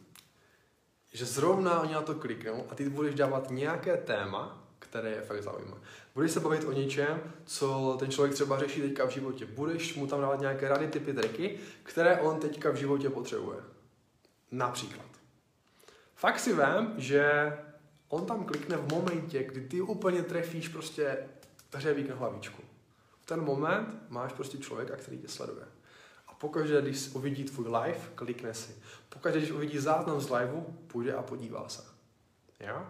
že 1.12 1.26
zrovna 1.26 1.80
oni 1.80 1.94
na 1.94 2.02
to 2.02 2.14
kliknou 2.14 2.66
a 2.70 2.75
ty 2.75 2.88
budeš 2.88 3.14
dávat 3.14 3.50
nějaké 3.50 3.96
téma, 3.96 4.69
které 4.90 5.11
je 5.11 5.20
fakt 5.20 5.42
zaujímá. 5.42 5.76
Budeš 6.14 6.32
se 6.32 6.40
bavit 6.40 6.64
o 6.64 6.73
něčem, 6.73 7.20
co 7.44 7.97
ten 7.99 8.11
člověk 8.11 8.35
třeba 8.35 8.59
řeší 8.59 8.80
teďka 8.80 9.06
v 9.06 9.11
životě. 9.11 9.47
Budeš 9.47 9.94
mu 9.94 10.06
tam 10.06 10.20
dávat 10.20 10.40
nějaké 10.40 10.68
rady, 10.68 10.88
typy, 10.88 11.12
triky, 11.12 11.59
které 11.82 12.20
on 12.20 12.40
teďka 12.40 12.70
v 12.70 12.75
životě 12.75 13.11
potřebuje. 13.11 13.59
Například. 14.50 15.06
Fakt 16.14 16.38
si 16.38 16.52
vím, 16.52 16.94
že 16.97 17.52
on 18.09 18.26
tam 18.26 18.44
klikne 18.44 18.76
v 18.76 18.92
momentě, 18.92 19.44
kdy 19.44 19.61
ty 19.61 19.80
úplně 19.80 20.23
trefíš 20.23 20.68
prostě 20.68 21.18
hřebík 21.75 22.09
na 22.09 22.16
hlavičku. 22.16 22.62
V 23.20 23.26
ten 23.26 23.40
moment 23.40 24.02
máš 24.09 24.32
prostě 24.32 24.59
člověka, 24.59 24.97
který 24.97 25.18
tě 25.18 25.28
sleduje. 25.28 25.66
A 26.28 26.35
pokaždé, 26.35 26.82
když 26.82 27.09
uvidí 27.14 27.44
tvůj 27.44 27.66
live, 27.66 28.00
klikne 28.14 28.54
si. 28.54 28.73
Pokaždé, 29.09 29.38
když 29.38 29.50
uvidí 29.50 29.78
záznam 29.78 30.20
z 30.20 30.30
liveu, 30.30 30.61
půjde 30.87 31.14
a 31.14 31.23
podívá 31.23 31.68
se. 31.68 31.82
Jo? 32.61 32.87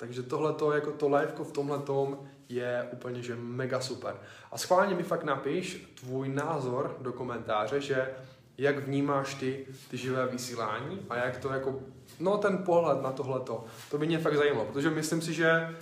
Takže 0.00 0.22
tohle 0.22 0.74
jako 0.74 0.90
to 0.90 1.08
liveko 1.08 1.44
v 1.44 1.52
tomhle 1.52 1.78
tom 1.78 2.18
je 2.48 2.88
úplně 2.92 3.22
že 3.22 3.36
mega 3.36 3.80
super. 3.80 4.16
A 4.52 4.58
schválně 4.58 4.94
mi 4.94 5.02
fakt 5.02 5.24
napiš 5.24 5.92
tvůj 6.00 6.28
názor 6.28 6.96
do 7.00 7.12
komentáře, 7.12 7.80
že 7.80 8.14
jak 8.58 8.78
vnímáš 8.78 9.34
ty, 9.34 9.66
ty 9.90 9.96
živé 9.96 10.26
vysílání 10.26 11.06
a 11.10 11.16
jak 11.16 11.38
to 11.38 11.48
jako, 11.48 11.80
no 12.20 12.38
ten 12.38 12.58
pohled 12.58 13.02
na 13.02 13.12
tohleto, 13.12 13.64
to 13.90 13.98
by 13.98 14.06
mě 14.06 14.18
fakt 14.18 14.36
zajímalo, 14.36 14.64
protože 14.64 14.90
myslím 14.90 15.22
si, 15.22 15.34
že 15.34 15.76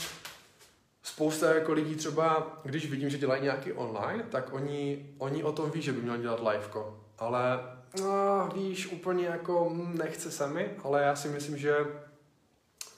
spousta 1.03 1.55
jako 1.55 1.73
lidí 1.73 1.95
třeba, 1.95 2.61
když 2.65 2.91
vidím, 2.91 3.11
že 3.11 3.19
dělají 3.19 3.43
nějaký 3.43 3.73
online, 3.73 4.25
tak 4.31 4.53
oni, 4.53 5.07
oni 5.19 5.45
o 5.45 5.53
tom 5.53 5.71
ví, 5.71 5.83
že 5.83 5.93
by 5.93 6.03
měli 6.03 6.19
dělat 6.19 6.41
liveko, 6.49 7.01
ale 7.19 7.61
no, 8.01 8.49
víš, 8.55 8.93
úplně 8.93 9.27
jako 9.27 9.73
nechce 9.75 10.31
se 10.31 10.47
mi, 10.47 10.71
ale 10.85 11.03
já 11.03 11.17
si 11.17 11.29
myslím, 11.29 11.57
že 11.57 11.75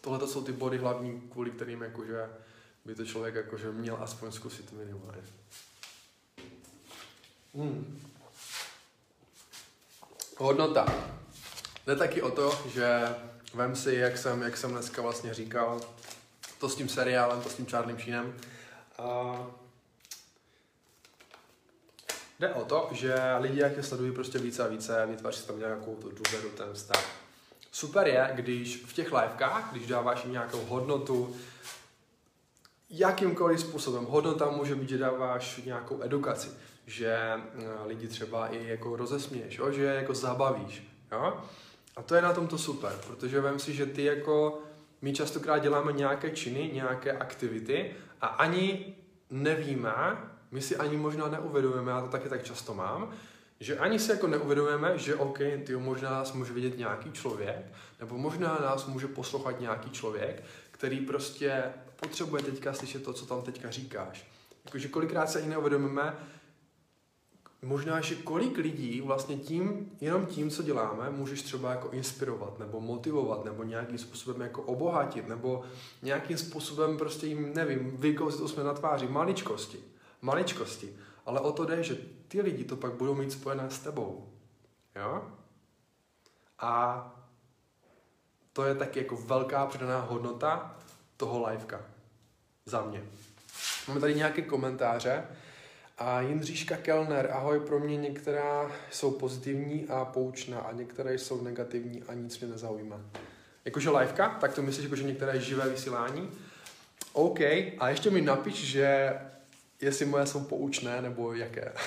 tohle 0.00 0.28
jsou 0.28 0.44
ty 0.44 0.52
body 0.52 0.78
hlavní, 0.78 1.20
kvůli 1.20 1.50
kterým 1.50 1.82
jakože 1.82 2.30
by 2.84 2.94
to 2.94 3.04
člověk 3.04 3.34
jakože 3.34 3.72
měl 3.72 3.98
aspoň 4.00 4.32
zkusit 4.32 4.72
minimálně. 4.72 5.22
Hmm. 7.54 8.00
Hodnota. 10.38 10.86
Jde 11.86 11.96
taky 11.96 12.22
o 12.22 12.30
to, 12.30 12.58
že 12.68 13.14
vem 13.54 13.76
si, 13.76 13.94
jak 13.94 14.18
jsem, 14.18 14.42
jak 14.42 14.56
jsem 14.56 14.70
dneska 14.70 15.02
vlastně 15.02 15.34
říkal, 15.34 15.80
to 16.58 16.68
s 16.68 16.76
tím 16.76 16.88
seriálem, 16.88 17.42
to 17.42 17.48
s 17.48 17.54
tím 17.54 17.66
Charlie 17.66 17.98
Sheenem. 17.98 18.36
A 18.98 19.36
jde 22.38 22.54
o 22.54 22.64
to, 22.64 22.88
že 22.92 23.14
lidi, 23.38 23.60
jak 23.60 23.76
je 23.76 23.82
sledují 23.82 24.12
prostě 24.12 24.38
více 24.38 24.64
a 24.64 24.66
více, 24.66 25.06
vytváří 25.06 25.42
tam 25.42 25.58
nějakou 25.58 25.96
tu 25.96 26.10
důvěru, 26.10 26.50
ten 26.50 26.74
vztah. 26.74 27.19
Super 27.70 28.08
je, 28.08 28.30
když 28.34 28.84
v 28.84 28.92
těch 28.92 29.12
livekách, 29.12 29.68
když 29.72 29.86
dáváš 29.86 30.24
jim 30.24 30.32
nějakou 30.32 30.64
hodnotu, 30.64 31.36
jakýmkoliv 32.90 33.60
způsobem. 33.60 34.04
Hodnota 34.04 34.50
může 34.50 34.74
být, 34.74 34.88
že 34.88 34.98
dáváš 34.98 35.60
nějakou 35.64 36.02
edukaci, 36.02 36.50
že 36.86 37.16
eh, 37.16 37.40
lidi 37.86 38.08
třeba 38.08 38.48
i 38.48 38.68
jako 38.68 38.96
rozesměješ, 38.96 39.58
jo? 39.58 39.72
že 39.72 39.82
je 39.82 39.94
jako 39.94 40.14
zabavíš. 40.14 40.82
Jo? 41.12 41.40
A 41.96 42.02
to 42.02 42.14
je 42.14 42.22
na 42.22 42.32
tomto 42.32 42.58
super, 42.58 42.92
protože 43.06 43.40
vím 43.40 43.58
si, 43.58 43.74
že 43.74 43.86
ty 43.86 44.04
jako, 44.04 44.62
my 45.02 45.12
častokrát 45.12 45.62
děláme 45.62 45.92
nějaké 45.92 46.30
činy, 46.30 46.70
nějaké 46.72 47.12
aktivity 47.12 47.90
a 48.20 48.26
ani 48.26 48.94
nevíme, 49.30 49.92
my 50.50 50.62
si 50.62 50.76
ani 50.76 50.96
možná 50.96 51.28
neuvědomujeme, 51.28 51.92
já 51.92 52.00
to 52.00 52.08
taky 52.08 52.28
tak 52.28 52.42
často 52.42 52.74
mám, 52.74 53.12
že 53.60 53.78
ani 53.78 53.98
si 53.98 54.10
jako 54.10 54.26
neuvědomujeme, 54.26 54.98
že 54.98 55.14
OK, 55.14 55.38
ty 55.38 55.76
možná 55.76 56.10
nás 56.10 56.32
může 56.32 56.52
vidět 56.52 56.78
nějaký 56.78 57.12
člověk, 57.12 57.72
nebo 58.00 58.18
možná 58.18 58.58
nás 58.62 58.86
může 58.86 59.06
poslouchat 59.06 59.60
nějaký 59.60 59.90
člověk, 59.90 60.44
který 60.70 61.00
prostě 61.00 61.64
potřebuje 61.96 62.42
teďka 62.42 62.72
slyšet 62.72 63.04
to, 63.04 63.12
co 63.12 63.26
tam 63.26 63.42
teďka 63.42 63.70
říkáš. 63.70 64.26
Jakože 64.64 64.88
kolikrát 64.88 65.30
se 65.30 65.38
ani 65.38 65.48
neuvědomíme, 65.48 66.16
možná, 67.62 68.00
že 68.00 68.14
kolik 68.14 68.58
lidí 68.58 69.00
vlastně 69.00 69.36
tím, 69.36 69.92
jenom 70.00 70.26
tím, 70.26 70.50
co 70.50 70.62
děláme, 70.62 71.10
můžeš 71.10 71.42
třeba 71.42 71.70
jako 71.70 71.90
inspirovat, 71.90 72.58
nebo 72.58 72.80
motivovat, 72.80 73.44
nebo 73.44 73.64
nějakým 73.64 73.98
způsobem 73.98 74.40
jako 74.40 74.62
obohatit, 74.62 75.28
nebo 75.28 75.64
nějakým 76.02 76.38
způsobem 76.38 76.98
prostě 76.98 77.26
jim, 77.26 77.54
nevím, 77.54 77.96
vykouzit 77.96 78.48
jsme 78.48 78.64
na 78.64 78.74
tváři, 78.74 79.08
maličkosti. 79.08 79.78
Maličkosti. 80.22 80.96
Ale 81.26 81.40
o 81.40 81.52
to 81.52 81.64
jde, 81.64 81.82
že 81.82 81.96
ty 82.30 82.40
lidi 82.40 82.64
to 82.64 82.76
pak 82.76 82.92
budou 82.92 83.14
mít 83.14 83.32
spojené 83.32 83.70
s 83.70 83.78
tebou. 83.78 84.28
Jo? 84.96 85.22
A 86.58 87.04
to 88.52 88.64
je 88.64 88.74
taky 88.74 88.98
jako 88.98 89.16
velká 89.16 89.66
přidaná 89.66 90.00
hodnota 90.00 90.76
toho 91.16 91.48
liveka. 91.48 91.80
Za 92.66 92.82
mě. 92.82 93.02
Máme 93.88 94.00
tady 94.00 94.14
nějaké 94.14 94.42
komentáře. 94.42 95.24
A 95.98 96.20
Jindříška 96.20 96.76
Kellner, 96.76 97.30
ahoj, 97.32 97.60
pro 97.60 97.80
mě 97.80 97.96
některá 97.96 98.70
jsou 98.90 99.10
pozitivní 99.10 99.88
a 99.88 100.04
poučná 100.04 100.60
a 100.60 100.72
některé 100.72 101.14
jsou 101.14 101.42
negativní 101.42 102.02
a 102.02 102.14
nic 102.14 102.40
mě 102.40 102.48
nezaujímá. 102.48 103.00
Jakože 103.64 103.90
liveka, 103.90 104.38
tak 104.40 104.54
to 104.54 104.62
myslíš, 104.62 104.84
jakože 104.84 105.02
některé 105.02 105.40
živé 105.40 105.68
vysílání? 105.68 106.30
OK, 107.12 107.40
a 107.78 107.88
ještě 107.88 108.10
mi 108.10 108.20
napiš, 108.20 108.54
že 108.54 109.14
jestli 109.80 110.06
moje 110.06 110.26
jsou 110.26 110.44
poučné, 110.44 111.02
nebo 111.02 111.32
jaké. 111.32 111.72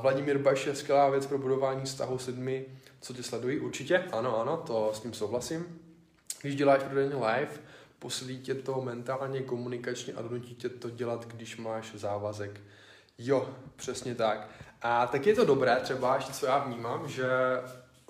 Vladimír 0.00 0.38
Baš 0.38 0.66
je 0.66 0.74
skvělá 0.74 1.10
věc 1.10 1.26
pro 1.26 1.38
budování 1.38 1.84
vztahu 1.84 2.18
s 2.18 2.26
lidmi, 2.26 2.66
co 3.00 3.14
tě 3.14 3.22
sledují. 3.22 3.60
Určitě, 3.60 3.98
ano, 3.98 4.40
ano, 4.40 4.56
to 4.56 4.90
s 4.94 5.00
tím 5.00 5.12
souhlasím. 5.12 5.80
Když 6.42 6.56
děláš 6.56 6.82
prodejně 6.82 7.14
live, 7.14 7.48
posilí 7.98 8.38
tě 8.38 8.54
to 8.54 8.80
mentálně, 8.80 9.42
komunikačně 9.42 10.12
a 10.12 10.22
donutí 10.22 10.54
tě 10.54 10.68
to 10.68 10.90
dělat, 10.90 11.26
když 11.26 11.56
máš 11.56 11.94
závazek. 11.94 12.60
Jo, 13.18 13.48
přesně 13.76 14.14
tak. 14.14 14.48
A 14.82 15.06
tak 15.06 15.26
je 15.26 15.34
to 15.34 15.44
dobré, 15.44 15.76
třeba 15.76 16.16
ještě 16.16 16.32
co 16.32 16.46
já 16.46 16.58
vnímám, 16.58 17.08
že 17.08 17.26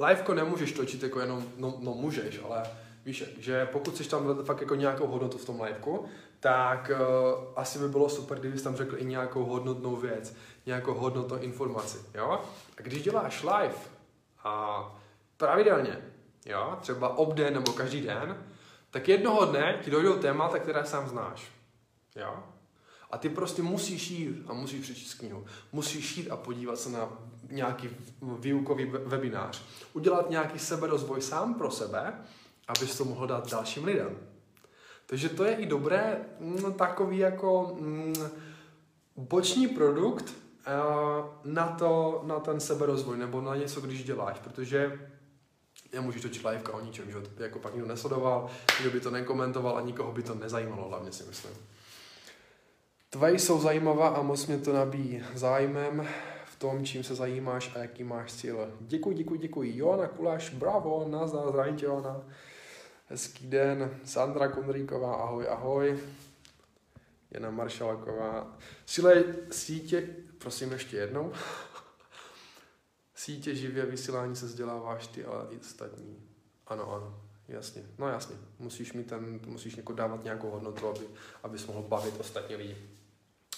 liveko 0.07 0.35
nemůžeš 0.35 0.73
točit 0.73 1.03
jako 1.03 1.21
jenom, 1.21 1.53
no, 1.57 1.75
no 1.81 1.95
můžeš, 1.95 2.41
ale 2.45 2.63
víš, 3.05 3.25
že 3.39 3.67
pokud 3.67 3.95
chceš 3.95 4.07
tam 4.07 4.45
fakt 4.45 4.61
jako 4.61 4.75
nějakou 4.75 5.07
hodnotu 5.07 5.39
v 5.39 5.45
tom 5.45 5.61
liveku, 5.61 6.09
tak 6.41 6.91
uh, 6.91 7.45
asi 7.57 7.79
by 7.79 7.89
bylo 7.89 8.09
super, 8.09 8.39
kdybys 8.39 8.63
tam 8.63 8.77
řekl 8.77 8.99
i 8.99 9.05
nějakou 9.05 9.45
hodnotnou 9.45 9.97
věc, 9.97 10.37
nějakou 10.67 10.95
hodnotnou 10.95 11.37
informaci, 11.37 11.99
jo? 12.15 12.41
A 12.79 12.83
když 12.83 13.03
děláš 13.03 13.43
live 13.43 13.75
a 14.45 14.85
pravidelně, 15.37 15.99
jo, 16.47 16.79
třeba 16.81 17.19
obden 17.19 17.55
nebo 17.55 17.73
každý 17.73 18.01
den, 18.01 18.37
tak 18.91 19.09
jednoho 19.09 19.45
dne 19.45 19.81
ti 19.85 19.91
dojdou 19.91 20.17
témata, 20.17 20.59
které 20.59 20.85
sám 20.85 21.09
znáš. 21.09 21.53
Jo? 22.17 22.43
A 23.11 23.19
ty 23.19 23.29
prostě 23.29 23.63
musíš 23.63 24.11
jít 24.11 24.45
a 24.49 24.53
musíš 24.53 24.81
přečíst 24.81 25.15
knihu. 25.15 25.47
Musíš 25.73 26.17
jít 26.17 26.31
a 26.31 26.37
podívat 26.37 26.79
se 26.79 26.91
na 26.91 27.09
nějaký 27.51 27.91
výukový 28.23 28.85
webinář. 28.85 29.63
Udělat 29.93 30.31
nějaký 30.31 30.59
seberozvoj 30.59 31.23
sám 31.23 31.55
pro 31.55 31.71
sebe, 31.71 32.25
abys 32.69 32.99
to 32.99 33.05
mohl 33.05 33.27
dát 33.27 33.51
dalším 33.51 33.85
lidem. 33.85 34.19
Takže 35.07 35.29
to 35.29 35.45
je 35.45 35.55
i 35.55 35.67
dobré 35.67 36.17
mm, 36.41 36.73
takový 36.73 37.19
jako 37.19 37.77
mm, 37.81 38.15
boční 39.17 39.69
produkt 39.69 40.25
uh, 40.25 41.53
na, 41.53 41.67
to, 41.67 42.23
na 42.27 42.41
ten 42.41 42.61
seberozvoj 42.61 43.19
nebo 43.19 43.41
na 43.41 43.57
něco, 43.57 43.81
když 43.81 44.05
děláš, 44.05 44.39
protože 44.39 45.09
nemůžeš 45.93 46.23
točit 46.23 46.45
liveka 46.45 46.73
o 46.73 46.81
ničem, 46.81 47.11
že 47.11 47.21
to 47.21 47.43
jako 47.43 47.59
pak 47.59 47.75
nikdo 47.75 47.89
nesledoval, 47.89 48.51
nikdo 48.79 48.91
by 48.91 49.01
to 49.01 49.11
nekomentoval 49.11 49.79
a 49.79 49.81
nikoho 49.81 50.13
by 50.13 50.23
to 50.23 50.35
nezajímalo, 50.35 50.89
hlavně 50.89 51.13
si 51.13 51.25
myslím. 51.25 51.53
Tvé 53.11 53.33
jsou 53.33 53.61
zajímavá 53.61 54.09
a 54.09 54.23
moc 54.23 54.47
mě 54.47 54.59
to 54.59 54.73
nabíjí 54.73 55.23
zájmem 55.35 56.07
v 56.45 56.59
tom, 56.59 56.85
čím 56.85 57.05
se 57.05 57.15
zajímáš 57.15 57.77
a 57.77 57.79
jaký 57.79 58.05
máš 58.05 58.33
cíl. 58.33 58.75
Děkuji, 58.81 59.17
děkuji, 59.17 59.41
děkuji. 59.41 59.77
Joana 59.77 60.09
Kuláš, 60.09 60.51
bravo, 60.51 61.07
nazdar, 61.09 61.49
zdravím 61.49 61.77
tě, 61.77 61.85
Joana. 61.85 62.23
Hezký 63.09 63.47
den. 63.47 64.01
Sandra 64.05 64.49
Konríková, 64.49 65.15
ahoj, 65.15 65.49
ahoj. 65.49 66.01
Jana 67.31 67.51
Maršalaková. 67.51 68.59
Sile 68.87 69.25
sítě, 69.51 70.09
prosím 70.39 70.73
ještě 70.73 70.97
jednou. 70.97 71.33
Sítě 73.15 73.55
živě 73.55 73.87
vysílání 73.87 74.37
se 74.37 74.47
vzděláváš 74.47 75.07
ty, 75.07 75.25
ale 75.25 75.47
i 75.51 75.59
ostatní. 75.59 76.29
Ano, 76.67 76.93
ano, 76.93 77.21
jasně. 77.49 77.83
No 77.99 78.09
jasně, 78.09 78.37
musíš 78.59 78.93
mít 78.93 79.07
ten, 79.07 79.41
musíš 79.47 79.77
jako 79.77 79.93
dávat 79.93 80.25
nějakou 80.25 80.51
hodnotu, 80.51 80.89
aby, 80.89 81.07
abys 81.43 81.67
mohl 81.67 81.83
bavit 81.83 82.15
ostatní 82.21 82.57
lidi. 82.57 82.77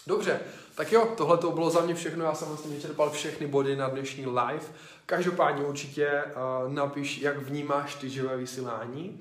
Dobře, 0.09 0.41
tak 0.75 0.93
jo, 0.93 1.15
tohle 1.17 1.39
to 1.39 1.51
bylo 1.51 1.71
za 1.71 1.81
mě 1.81 1.95
všechno, 1.95 2.25
já 2.25 2.35
jsem 2.35 2.49
vlastně 2.49 2.75
vyčerpal 2.75 3.11
všechny 3.11 3.47
body 3.47 3.77
na 3.77 3.89
dnešní 3.89 4.27
live. 4.27 4.67
Každopádně 5.07 5.65
určitě 5.65 6.25
uh, 6.25 6.73
napiš, 6.73 7.19
jak 7.19 7.39
vnímáš 7.39 7.95
ty 7.95 8.11
živé 8.11 8.37
vysílání 8.37 9.21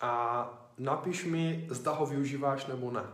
a 0.00 0.64
napiš 0.78 1.24
mi, 1.24 1.66
zda 1.70 1.92
ho 1.92 2.06
využíváš 2.06 2.66
nebo 2.66 2.90
ne. 2.90 3.04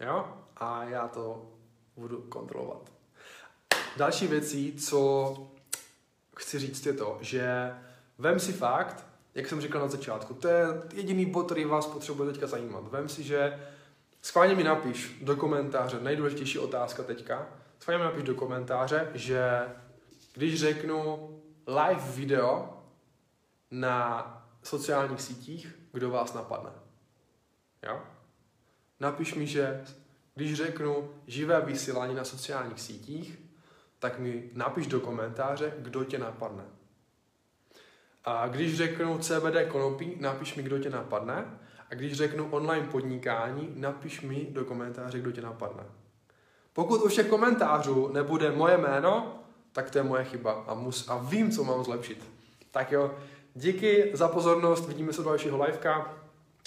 Jo? 0.00 0.26
A 0.56 0.84
já 0.84 1.08
to 1.08 1.52
budu 1.96 2.20
kontrolovat. 2.20 2.92
Další 3.96 4.26
věcí, 4.26 4.72
co 4.72 5.36
chci 6.36 6.58
říct, 6.58 6.86
je 6.86 6.92
to, 6.92 7.18
že 7.20 7.74
vem 8.18 8.40
si 8.40 8.52
fakt, 8.52 9.06
jak 9.34 9.48
jsem 9.48 9.60
říkal 9.60 9.80
na 9.80 9.88
začátku, 9.88 10.34
to 10.34 10.48
je 10.48 10.66
jediný 10.94 11.26
bod, 11.26 11.46
který 11.46 11.64
vás 11.64 11.86
potřebuje 11.86 12.32
teďka 12.32 12.46
zajímat. 12.46 12.88
Vem 12.90 13.08
si, 13.08 13.22
že 13.22 13.58
schválně 14.24 14.54
mi 14.54 14.64
napiš 14.64 15.18
do 15.22 15.36
komentáře, 15.36 16.00
nejdůležitější 16.00 16.58
otázka 16.58 17.02
teďka, 17.02 17.46
schválně 17.78 18.04
mi 18.04 18.10
napiš 18.10 18.22
do 18.22 18.34
komentáře, 18.34 19.10
že 19.14 19.60
když 20.34 20.60
řeknu 20.60 21.30
live 21.66 22.12
video 22.14 22.82
na 23.70 24.30
sociálních 24.62 25.20
sítích, 25.20 25.74
kdo 25.92 26.10
vás 26.10 26.34
napadne. 26.34 26.70
Jo? 27.82 28.02
Napiš 29.00 29.34
mi, 29.34 29.46
že 29.46 29.84
když 30.34 30.54
řeknu 30.54 31.10
živé 31.26 31.60
vysílání 31.60 32.14
na 32.14 32.24
sociálních 32.24 32.80
sítích, 32.80 33.38
tak 33.98 34.18
mi 34.18 34.50
napiš 34.52 34.86
do 34.86 35.00
komentáře, 35.00 35.74
kdo 35.78 36.04
tě 36.04 36.18
napadne. 36.18 36.64
A 38.24 38.48
když 38.48 38.76
řeknu 38.76 39.18
CBD 39.18 39.68
konopí, 39.68 40.16
napiš 40.20 40.54
mi, 40.54 40.62
kdo 40.62 40.78
tě 40.78 40.90
napadne. 40.90 41.58
A 41.94 41.96
když 41.96 42.12
řeknu 42.12 42.48
online 42.50 42.86
podnikání, 42.86 43.72
napiš 43.76 44.20
mi 44.20 44.46
do 44.50 44.64
komentáře, 44.64 45.18
kdo 45.18 45.32
tě 45.32 45.40
napadne. 45.40 45.82
Pokud 46.72 47.02
u 47.02 47.08
všech 47.08 47.26
komentářů 47.26 48.08
nebude 48.12 48.52
moje 48.52 48.78
jméno, 48.78 49.42
tak 49.72 49.90
to 49.90 49.98
je 49.98 50.04
moje 50.04 50.24
chyba 50.24 50.52
a, 50.52 50.74
mus, 50.74 51.08
a 51.08 51.18
vím, 51.18 51.50
co 51.50 51.64
mám 51.64 51.84
zlepšit. 51.84 52.24
Tak 52.70 52.92
jo, 52.92 53.14
díky 53.54 54.10
za 54.14 54.28
pozornost, 54.28 54.88
vidíme 54.88 55.12
se 55.12 55.22
do 55.22 55.28
dalšího 55.28 55.64
liveka, 55.64 56.14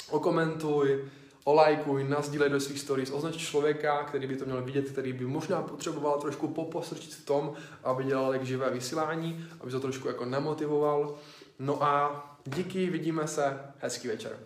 okomentuj, 0.10 1.10
olajkuj, 1.44 2.04
nazdílej 2.04 2.50
do 2.50 2.60
svých 2.60 2.80
stories, 2.80 3.12
označ 3.12 3.36
člověka, 3.36 4.04
který 4.04 4.28
by 4.28 4.36
to 4.36 4.46
měl 4.46 4.62
vidět, 4.62 4.90
který 4.90 5.14
by 5.14 5.26
možná 5.26 5.62
potřeboval 5.62 6.22
trošku 6.22 6.48
poposrčit 6.48 7.14
v 7.14 7.26
tom, 7.26 7.54
aby 7.84 8.04
dělal 8.04 8.34
jak 8.34 8.46
živé 8.46 8.70
vysílání, 8.70 9.46
aby 9.60 9.72
to 9.72 9.80
trošku 9.80 10.08
jako 10.08 10.26
nemotivoval. 10.26 11.16
No 11.60 11.84
a 11.84 12.26
díky, 12.46 12.90
vidíme 12.90 13.28
se, 13.28 13.60
hezký 13.80 14.08
večer. 14.08 14.40